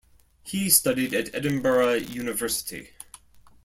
[0.41, 2.89] He studied at Edinburgh University.